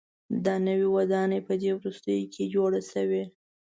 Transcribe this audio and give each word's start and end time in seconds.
دا 0.45 0.55
نوې 0.67 0.87
ودانۍ 0.95 1.39
په 1.47 1.53
دې 1.61 1.71
وروستیو 1.75 2.29
کې 2.33 2.43
جوړه 2.53 2.81
شوې. 2.91 3.23